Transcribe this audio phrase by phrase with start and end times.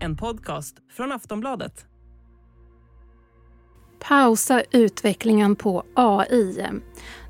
[0.00, 1.84] En podcast från Aftonbladet.
[3.98, 6.64] Pausa utvecklingen på AI.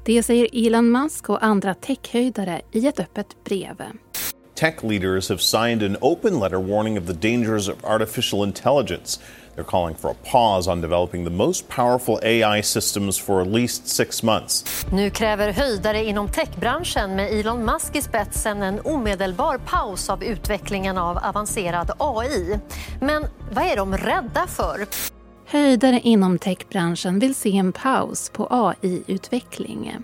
[0.05, 3.83] Det säger Elon Musk och andra techhöjdare i ett öppet brev.
[4.55, 9.21] Tech leaders have signed an open letter warning of the dangers of artificial intelligence.
[9.61, 13.89] They're calling for a pause on developing the most powerful AI systems for at least
[13.89, 14.87] six months.
[14.93, 20.99] Nu kräver höjdare inom techbranschen med Elon Musk i spetsen en omedelbar paus av utvecklingen
[20.99, 22.59] av avancerad AI.
[23.01, 24.87] Men vad är de rädda för?
[25.47, 29.97] Höjdare inom techbranschen vill se en paus på AI-utveckling.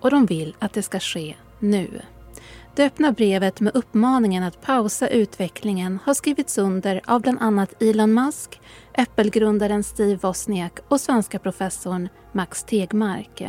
[0.00, 2.02] Och de vill att det ska ske nu.
[2.74, 8.14] Det öppna brevet med uppmaningen att pausa utvecklingen har skrivits under av bland annat Elon
[8.14, 8.60] Musk,
[8.94, 13.42] Apple-grundaren Steve Wozniak och svenska professorn Max Tegmark.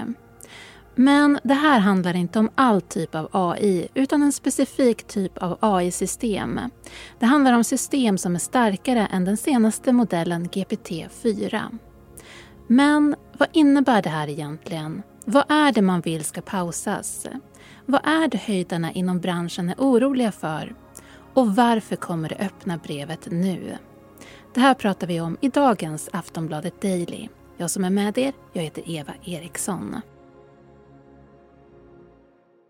[0.96, 5.58] Men det här handlar inte om all typ av AI utan en specifik typ av
[5.60, 6.60] AI-system.
[7.20, 11.80] Det handlar om system som är starkare än den senaste modellen GPT-4.
[12.68, 15.04] Men vad innebär det här egentligen?
[15.26, 17.28] Vad är det man vill ska pausas?
[17.86, 20.76] Vad är det höjdarna inom branschen är oroliga för?
[21.34, 23.78] Och varför kommer det öppna brevet nu?
[24.54, 27.28] Det här pratar vi om i dagens Aftonbladet Daily.
[27.58, 30.02] Jag som är med er, jag heter Eva Eriksson.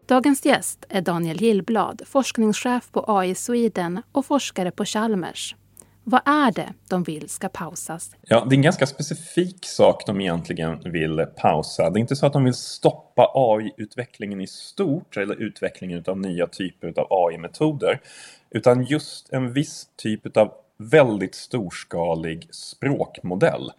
[0.08, 5.56] Dagens gäst är Daniel Gillblad, forskningschef på AI Sweden och forskare på Chalmers.
[6.04, 8.16] Vad är det de vill ska pausas?
[8.22, 11.90] Ja, det är en ganska specifik sak de egentligen vill pausa.
[11.90, 16.48] Det är inte så att de vill stoppa AI-utvecklingen i stort eller utvecklingen av nya
[16.48, 18.02] typer av AI-metoder.
[18.50, 23.72] Utan just en viss typ av väldigt storskalig språkmodell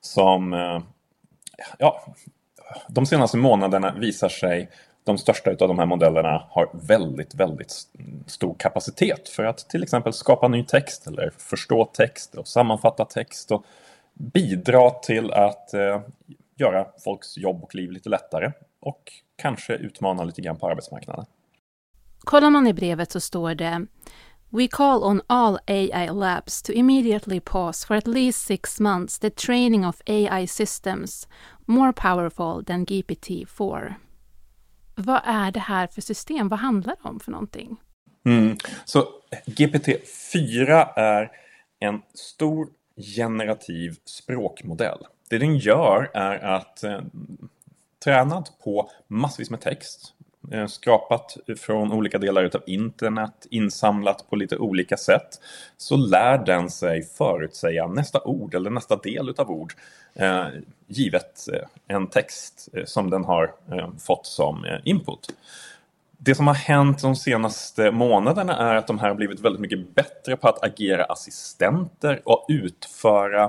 [0.00, 0.80] som eh,
[1.78, 2.14] ja,
[2.88, 4.70] de senaste månaderna visar sig
[5.04, 7.74] de största av de här modellerna har väldigt, väldigt
[8.26, 13.50] stor kapacitet för att till exempel skapa ny text eller förstå text och sammanfatta text
[13.50, 13.64] och
[14.14, 16.00] bidra till att eh,
[16.56, 21.24] göra folks jobb och liv lite lättare och kanske utmana lite grann på arbetsmarknaden.
[22.20, 23.86] Kollar man i brevet så står det
[24.52, 29.30] We call on all AI labs to immediately pause for at least six months the
[29.30, 31.28] training of AI systems
[31.66, 33.94] more powerful than GPT-4.
[35.00, 36.48] Vad är det här för system?
[36.48, 37.76] Vad handlar det om för någonting?
[38.24, 38.56] Mm.
[38.84, 39.08] Så
[39.46, 41.30] GPT-4 är
[41.78, 42.68] en stor
[43.16, 45.06] generativ språkmodell.
[45.28, 47.00] Det den gör är att eh,
[48.04, 50.14] tränad på massvis med text,
[50.52, 55.40] Eh, skrapat från olika delar av internet, insamlat på lite olika sätt,
[55.76, 59.72] så lär den sig förutsäga nästa ord eller nästa del av ord
[60.14, 60.46] eh,
[60.86, 65.34] givet eh, en text eh, som den har eh, fått som eh, input.
[66.18, 69.94] Det som har hänt de senaste månaderna är att de här har blivit väldigt mycket
[69.94, 73.44] bättre på att agera assistenter och utföra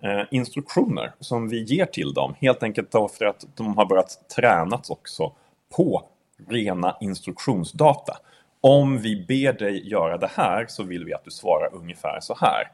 [0.00, 2.34] eh, instruktioner som vi ger till dem.
[2.40, 5.32] Helt enkelt för att de har börjat tränas också
[5.76, 6.04] på
[6.48, 8.16] rena instruktionsdata.
[8.60, 12.36] Om vi ber dig göra det här så vill vi att du svarar ungefär så
[12.40, 12.70] här.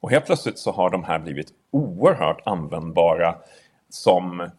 [0.00, 3.34] Och helt plötsligt så har de här blivit oerhört användbara
[3.88, 4.50] som eh,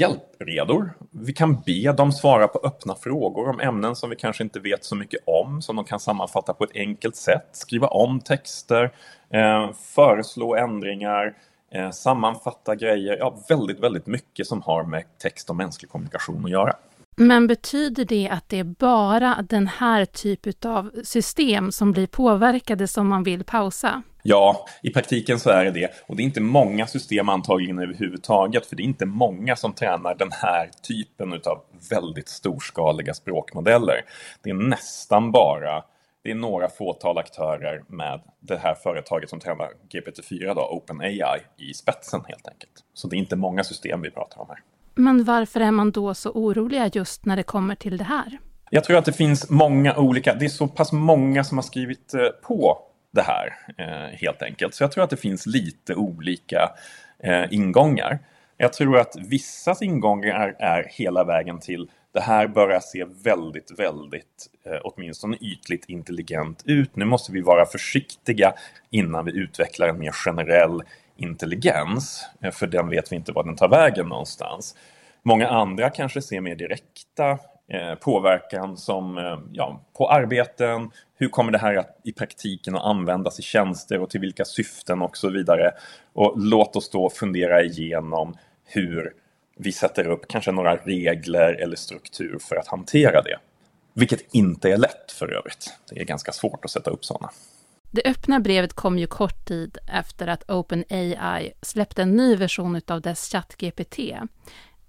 [0.00, 0.90] hjälpredor.
[1.10, 4.84] Vi kan be dem svara på öppna frågor om ämnen som vi kanske inte vet
[4.84, 8.92] så mycket om, som de kan sammanfatta på ett enkelt sätt, skriva om texter,
[9.30, 11.34] eh, föreslå ändringar,
[11.70, 13.16] eh, sammanfatta grejer.
[13.18, 16.76] Ja, väldigt, väldigt mycket som har med text och mänsklig kommunikation att göra.
[17.18, 22.88] Men betyder det att det är bara den här typen av system som blir påverkade
[22.88, 24.02] som man vill pausa?
[24.22, 25.90] Ja, i praktiken så är det det.
[26.06, 30.14] Och det är inte många system antagligen överhuvudtaget, för det är inte många som tränar
[30.14, 34.04] den här typen av väldigt storskaliga språkmodeller.
[34.42, 35.84] Det är nästan bara
[36.24, 41.74] det är några fåtal aktörer med det här företaget som tränar GPT-4, då, OpenAI, i
[41.74, 42.84] spetsen helt enkelt.
[42.94, 44.58] Så det är inte många system vi pratar om här.
[44.98, 48.38] Men varför är man då så oroliga just när det kommer till det här?
[48.70, 52.14] Jag tror att det finns många olika, det är så pass många som har skrivit
[52.14, 52.78] eh, på
[53.12, 54.74] det här eh, helt enkelt.
[54.74, 56.70] Så jag tror att det finns lite olika
[57.18, 58.18] eh, ingångar.
[58.56, 64.50] Jag tror att vissas ingångar är hela vägen till det här börjar se väldigt, väldigt,
[64.64, 66.96] eh, åtminstone ytligt intelligent ut.
[66.96, 68.52] Nu måste vi vara försiktiga
[68.90, 70.82] innan vi utvecklar en mer generell
[71.16, 72.26] intelligens.
[72.52, 74.74] För den vet vi inte var den tar vägen någonstans.
[75.26, 77.38] Många andra kanske ser mer direkta
[77.68, 82.84] eh, påverkan som eh, ja, på arbeten, hur kommer det här att, i praktiken att
[82.84, 85.72] användas i tjänster och till vilka syften och så vidare.
[86.12, 89.12] Och låt oss då fundera igenom hur
[89.56, 93.38] vi sätter upp kanske några regler eller struktur för att hantera det.
[93.94, 95.74] Vilket inte är lätt för övrigt.
[95.90, 97.30] Det är ganska svårt att sätta upp sådana.
[97.90, 103.00] Det öppna brevet kom ju kort tid efter att OpenAI släppte en ny version av
[103.00, 103.98] dess ChatGPT.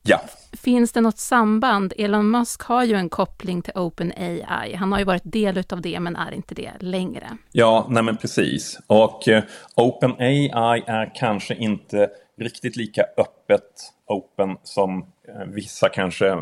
[0.07, 0.21] Ja.
[0.53, 1.93] Finns det något samband?
[1.97, 4.75] Elon Musk har ju en koppling till OpenAI.
[4.75, 7.37] Han har ju varit del av det, men är inte det längre.
[7.51, 8.79] Ja, nej men precis.
[8.87, 9.43] Och eh,
[9.75, 12.09] OpenAI är kanske inte
[12.39, 16.37] riktigt lika öppet open som eh, vissa kanske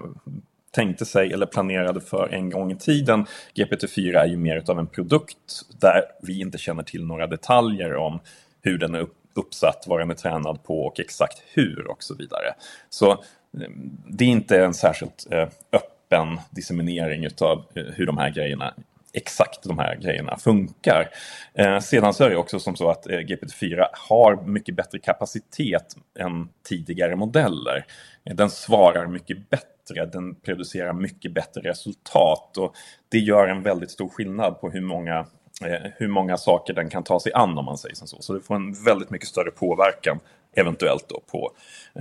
[0.72, 3.26] tänkte sig eller planerade för en gång i tiden.
[3.56, 8.20] GPT-4 är ju mer av en produkt där vi inte känner till några detaljer om
[8.62, 12.54] hur den är uppsatt, vad den är tränad på och exakt hur och så vidare.
[12.90, 13.24] Så
[14.08, 18.74] det är inte en särskilt eh, öppen disseminering av eh, hur de här grejerna
[19.16, 21.10] exakt de här grejerna funkar.
[21.54, 25.96] Eh, sedan så är det också som så att eh, GPT-4 har mycket bättre kapacitet
[26.20, 27.86] än tidigare modeller.
[28.24, 32.76] Eh, den svarar mycket bättre, den producerar mycket bättre resultat och
[33.10, 35.20] det gör en väldigt stor skillnad på hur många
[35.66, 38.22] eh, hur många saker den kan ta sig an om man säger så.
[38.22, 40.20] Så det får en väldigt mycket större påverkan
[40.56, 41.52] eventuellt då på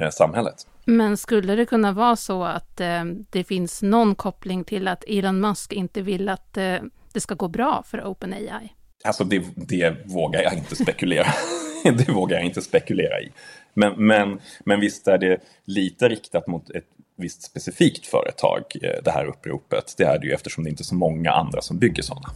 [0.01, 0.67] eh, samhället.
[0.85, 5.41] Men skulle det kunna vara så att eh, det finns någon koppling till att Elon
[5.41, 6.77] Musk inte vill att eh,
[7.13, 8.73] det ska gå bra för OpenAI?
[9.05, 11.27] Alltså det, det vågar jag inte spekulera
[11.85, 13.33] Det vågar jag inte spekulera i.
[13.75, 16.85] Men, men, men visst är det lite riktat mot ett
[17.17, 19.95] visst specifikt företag, eh, det här uppropet.
[19.97, 22.29] Det är det ju eftersom det inte är så många andra som bygger sådana.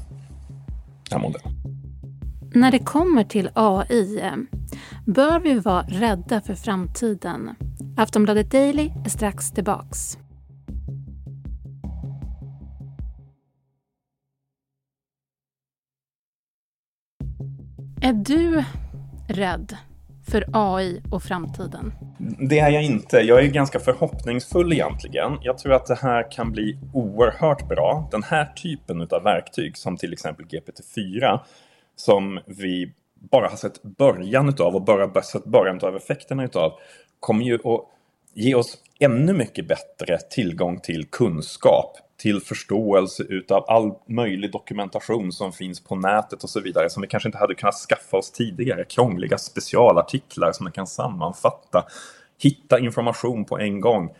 [2.54, 4.22] När det kommer till AI
[5.06, 7.50] bör vi vara rädda för framtiden.
[7.96, 10.18] Aftonbladet Daily är strax tillbaks.
[18.02, 18.64] Är du
[19.28, 19.76] rädd
[20.26, 21.92] för AI och framtiden?
[22.48, 23.16] Det är jag inte.
[23.16, 25.38] Jag är ganska förhoppningsfull egentligen.
[25.42, 28.08] Jag tror att det här kan bli oerhört bra.
[28.10, 31.40] Den här typen av verktyg som till exempel GPT-4
[32.00, 36.72] som vi bara har sett början utav och bara sett början av effekterna utav
[37.20, 37.84] kommer ju att
[38.34, 45.52] ge oss ännu mycket bättre tillgång till kunskap till förståelse utav all möjlig dokumentation som
[45.52, 48.84] finns på nätet och så vidare som vi kanske inte hade kunnat skaffa oss tidigare.
[48.84, 51.86] Krångliga specialartiklar som man kan sammanfatta,
[52.42, 54.14] hitta information på en gång,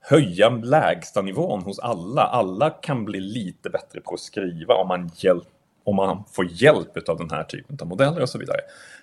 [0.00, 2.22] höja lägstanivån hos alla.
[2.22, 5.53] Alla kan bli lite bättre på att skriva om man, hjälper
[5.84, 8.60] om man får hjälp av den här typen av modeller och så vidare.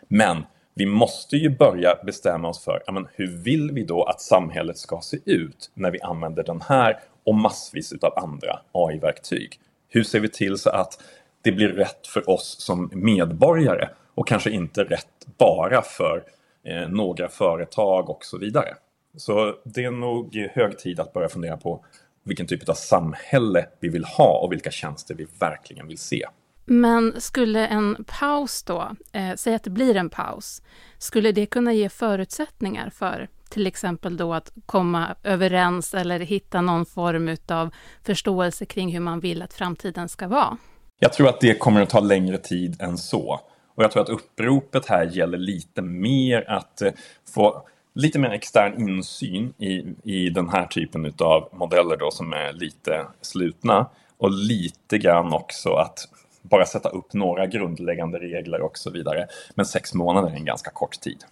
[0.08, 0.44] Men
[0.74, 4.78] vi måste ju börja bestämma oss för ja, men hur vill vi då att samhället
[4.78, 9.60] ska se ut när vi använder den här och massvis av andra AI-verktyg.
[9.90, 11.04] Hur ser vi till så att
[11.42, 15.08] det blir rätt för oss som medborgare och kanske inte rätt
[15.38, 16.24] bara för
[16.64, 18.76] eh, några företag och så vidare.
[19.18, 21.86] Så det är nog hög tid att börja fundera på
[22.24, 26.26] vilken typ av samhälle vi vill ha och vilka tjänster vi verkligen vill se.
[26.74, 30.62] Men skulle en paus då, eh, säg att det blir en paus,
[30.98, 36.86] skulle det kunna ge förutsättningar för till exempel då att komma överens eller hitta någon
[36.86, 37.70] form av
[38.04, 40.58] förståelse kring hur man vill att framtiden ska vara?
[41.00, 43.40] Jag tror att det kommer att ta längre tid än så.
[43.76, 46.92] Och jag tror att uppropet här gäller lite mer att eh,
[47.36, 52.54] få lite mer extern insyn i, i den här typen av modeller då som är
[52.54, 53.90] lite slutna.
[54.18, 56.08] Och lite grann också att
[56.42, 59.28] bara sätta upp några grundläggande regler och så vidare.
[59.56, 61.24] Men sex månader är en ganska kort tid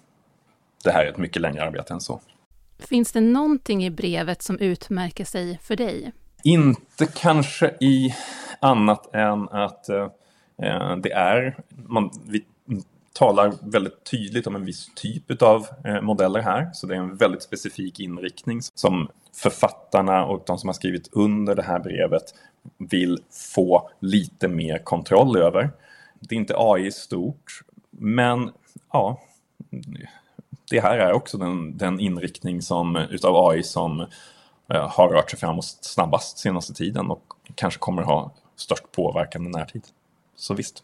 [0.84, 2.20] det här är ett mycket längre arbete än så.
[2.80, 6.12] Finns det någonting i brevet som utmärker sig för dig?
[6.44, 8.16] Inte kanske i
[8.60, 10.08] annat än att eh,
[10.98, 12.46] det är, man, vi
[13.20, 16.70] talar väldigt tydligt om en viss typ av eh, modeller här.
[16.74, 21.56] Så det är en väldigt specifik inriktning som författarna och de som har skrivit under
[21.56, 22.24] det här brevet
[22.78, 23.20] vill
[23.54, 25.72] få lite mer kontroll över.
[26.20, 27.62] Det är inte AI stort,
[27.92, 28.52] men
[28.92, 29.22] ja,
[30.70, 34.00] det här är också den, den inriktning som, utav AI som
[34.74, 37.24] eh, har rört sig framåt snabbast senaste tiden och
[37.56, 39.84] kanske kommer ha störst påverkan i närtid.
[40.36, 40.84] Så visst.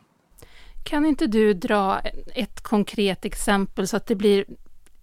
[0.86, 2.00] Kan inte du dra
[2.36, 4.46] ett konkret exempel så att det blir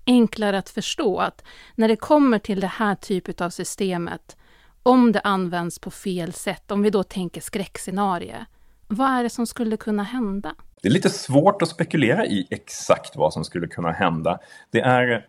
[0.07, 4.37] enklare att förstå att när det kommer till det här typet av systemet,
[4.83, 8.47] om det används på fel sätt, om vi då tänker skräckscenarie,
[8.89, 10.55] vad är det som skulle kunna hända?
[10.83, 14.39] Det är lite svårt att spekulera i exakt vad som skulle kunna hända.
[14.71, 15.27] Det är,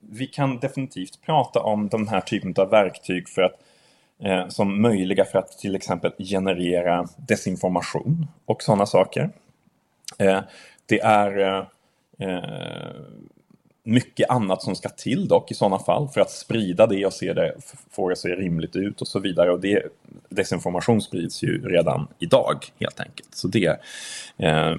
[0.00, 3.54] vi kan definitivt prata om den här typen av verktyg för att,
[4.22, 9.30] eh, som möjliga för att till exempel generera desinformation och sådana saker.
[10.20, 10.40] Eh,
[10.86, 11.64] det är eh,
[12.28, 12.94] eh,
[13.82, 17.32] mycket annat som ska till dock i sådana fall för att sprida det och se
[17.32, 17.54] det,
[17.90, 19.52] få det att se rimligt ut och så vidare.
[19.52, 19.82] Och det,
[20.28, 23.34] desinformation sprids ju redan idag helt enkelt.
[23.34, 23.80] Så det,
[24.36, 24.76] eh,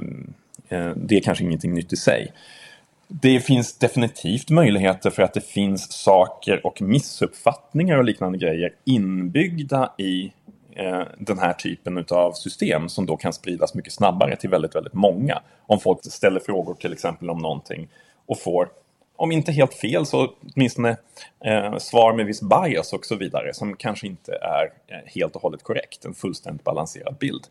[0.96, 2.34] det är kanske ingenting nytt i sig.
[3.08, 9.94] Det finns definitivt möjligheter för att det finns saker och missuppfattningar och liknande grejer inbyggda
[9.98, 10.32] i
[10.82, 14.94] Eh, den här typen av system som då kan spridas mycket snabbare till väldigt, väldigt
[14.94, 15.42] många.
[15.66, 17.88] Om folk ställer frågor till exempel om någonting
[18.26, 18.70] och får,
[19.16, 20.98] om inte helt fel, så åtminstone
[21.46, 25.42] eh, svar med viss bias och så vidare som kanske inte är eh, helt och
[25.42, 27.44] hållet korrekt, en fullständigt balanserad bild.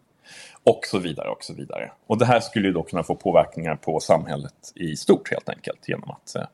[0.64, 1.90] Och så vidare och så vidare.
[2.06, 5.88] Och det här skulle ju då kunna få påverkningar på samhället i stort helt enkelt
[5.88, 6.44] genom att eh,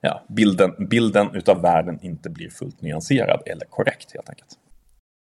[0.00, 4.56] ja, bilden, bilden utav världen inte blir fullt nyanserad eller korrekt helt enkelt.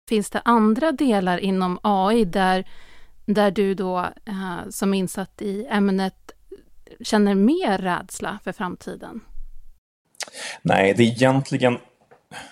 [0.09, 2.67] Finns det andra delar inom AI där,
[3.25, 6.31] där du då eh, som insatt i ämnet
[7.01, 9.21] känner mer rädsla för framtiden?
[10.61, 11.77] Nej, det är egentligen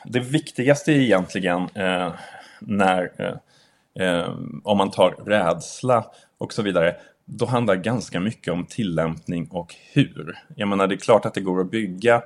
[0.05, 2.13] det viktigaste är egentligen eh,
[2.59, 6.05] när eh, eh, om man tar rädsla
[6.37, 6.95] och så vidare
[7.25, 10.37] då handlar det ganska mycket om tillämpning och hur.
[10.55, 12.21] Jag menar, det är klart att det går att bygga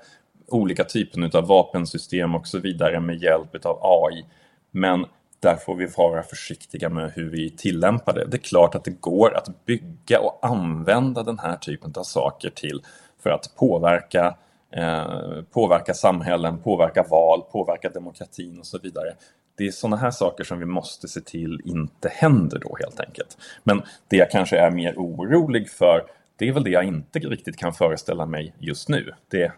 [0.48, 4.26] olika typer av vapensystem och så vidare med hjälp av AI.
[4.72, 5.06] Men
[5.42, 8.26] där får vi vara försiktiga med hur vi tillämpar det.
[8.26, 12.50] Det är klart att det går att bygga och använda den här typen av saker
[12.50, 12.82] till
[13.24, 14.36] för att påverka,
[14.72, 19.14] eh, påverka samhällen, påverka val, påverka demokratin och så vidare.
[19.58, 23.38] Det är sådana här saker som vi måste se till inte händer då helt enkelt.
[23.64, 26.04] Men det jag kanske är mer orolig för,
[26.36, 29.14] det är väl det jag inte riktigt kan föreställa mig just nu.
[29.28, 29.52] Det,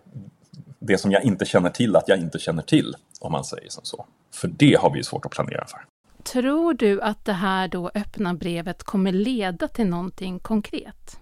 [0.80, 3.86] det som jag inte känner till att jag inte känner till, om man säger som
[3.86, 4.06] så.
[4.34, 5.80] För det har vi ju svårt att planera för.
[6.24, 11.18] Tror du att det här då öppna brevet kommer leda till någonting konkret?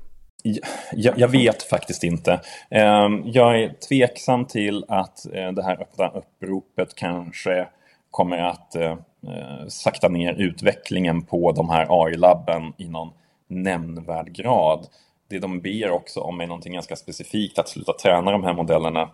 [0.93, 2.41] Jag, jag, vet faktiskt inte.
[2.69, 7.67] Ehm, jag är tveksam till att eh, det här öppna uppropet kanske
[8.11, 8.91] kommer att eh,
[9.27, 13.09] eh, sakta ner utvecklingen på de här AI-labben i någon
[13.47, 14.87] nämnvärd grad.
[15.29, 19.09] Det de ber också om är någonting ganska specifikt, att sluta träna de här modellerna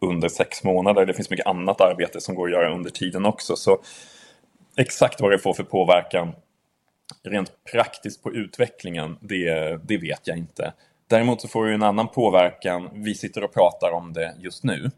[0.00, 1.06] under sex månader.
[1.06, 3.56] Det finns mycket annat arbete som går att göra under tiden också.
[3.56, 3.78] Så
[4.76, 6.32] exakt vad det får för påverkan
[7.22, 10.72] rent praktiskt på utvecklingen, det, det vet jag inte.
[11.08, 12.88] Däremot så får det en annan påverkan.
[12.92, 14.90] Vi sitter och pratar om det just nu.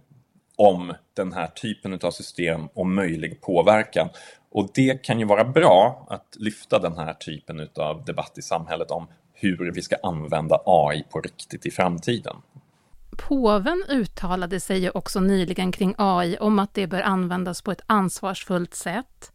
[0.57, 4.09] Om den här typen av system och möjlig påverkan.
[4.51, 8.91] Och det kan ju vara bra att lyfta den här typen av debatt i samhället
[8.91, 12.37] om hur vi ska använda AI på riktigt i framtiden.
[13.17, 17.83] Påven uttalade sig ju också nyligen kring AI om att det bör användas på ett
[17.87, 19.33] ansvarsfullt sätt.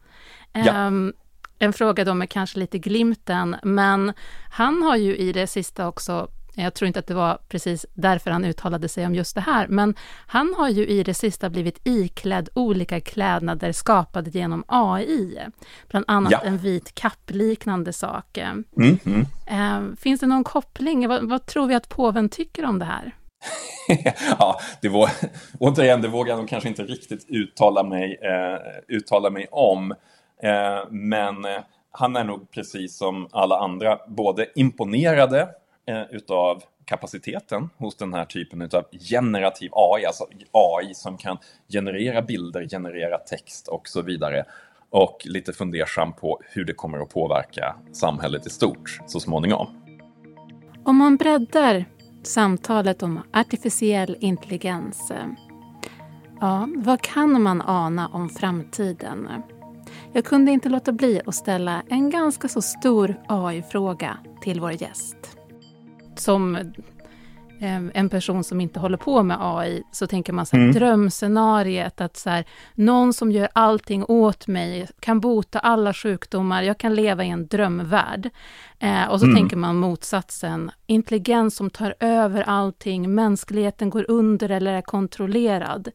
[0.54, 0.88] Ja.
[0.88, 1.14] Um,
[1.60, 4.14] en fråga då med kanske lite glimten, men
[4.50, 6.28] han har ju i det sista också
[6.64, 9.68] jag tror inte att det var precis därför han uttalade sig om just det här,
[9.68, 9.96] men
[10.28, 15.40] han har ju i det sista blivit iklädd olika klädnader skapade genom AI.
[15.88, 16.42] Bland annat ja.
[16.44, 18.38] en vit kappliknande sak.
[18.38, 18.66] Mm,
[19.48, 19.96] mm.
[19.96, 21.08] Finns det någon koppling?
[21.08, 23.16] Vad, vad tror vi att påven tycker om det här?
[24.40, 25.10] ja, det var,
[25.60, 29.92] återigen, det vågar jag nog kanske inte riktigt uttala mig, eh, uttala mig om.
[30.44, 31.60] Eh, men eh,
[31.92, 35.50] han är nog precis som alla andra både imponerade
[35.88, 41.38] eh, utav kapaciteten hos den här typen av generativ AI, alltså AI som kan
[41.70, 44.46] generera bilder, generera text och så vidare.
[44.90, 49.68] Och lite fundersam på hur det kommer att påverka samhället i stort så småningom.
[50.84, 51.86] Om man breddar
[52.28, 55.12] samtalet om artificiell intelligens.
[56.40, 59.30] Ja, vad kan man ana om framtiden?
[60.14, 65.38] Jag kunde inte låta bli att ställa en ganska så stor AI-fråga till vår gäst.
[66.16, 66.74] Som
[67.94, 70.76] en person som inte håller på med AI, så tänker man så här, mm.
[70.76, 76.78] drömscenariet att så här, någon som gör allting åt mig, kan bota alla sjukdomar, jag
[76.78, 78.30] kan leva i en drömvärld.
[78.80, 79.38] Eh, och så mm.
[79.38, 85.90] tänker man motsatsen, intelligens som tar över allting, mänskligheten går under eller är kontrollerad.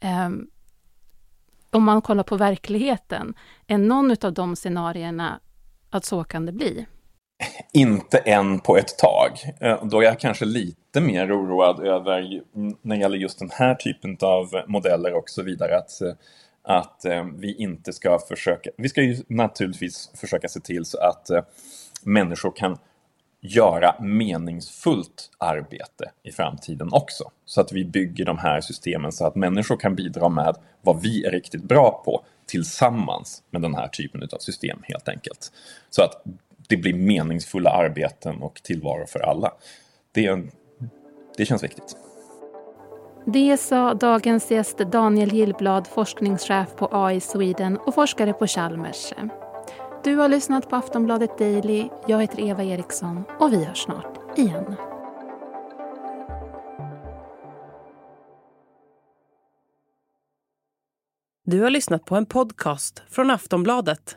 [0.00, 0.28] Eh,
[1.70, 3.34] om man kollar på verkligheten,
[3.66, 5.40] är någon av de scenarierna
[5.90, 6.86] att så kan det bli?
[7.72, 9.30] Inte än på ett tag.
[9.60, 12.42] Eh, då är jag kanske lite mer oroad över,
[12.82, 16.12] när det gäller just den här typen av modeller och så vidare, att, eh,
[16.62, 21.30] att eh, vi inte ska försöka, vi ska ju naturligtvis försöka se till så att
[22.02, 22.78] människor kan
[23.42, 27.30] göra meningsfullt arbete i framtiden också.
[27.44, 31.24] Så att vi bygger de här systemen så att människor kan bidra med vad vi
[31.24, 35.52] är riktigt bra på tillsammans med den här typen av system helt enkelt.
[35.90, 36.24] Så att
[36.68, 39.52] det blir meningsfulla arbeten och tillvaro för alla.
[40.12, 40.38] Det,
[41.36, 41.96] det känns viktigt.
[43.26, 49.12] Det sa dagens gäst Daniel Gillblad, forskningschef på AI Sweden och forskare på Chalmers.
[50.04, 51.88] Du har lyssnat på Aftonbladet Daily.
[52.06, 54.74] Jag heter Eva Eriksson och vi hörs snart igen.
[61.44, 64.16] Du har lyssnat på en podcast från Aftonbladet.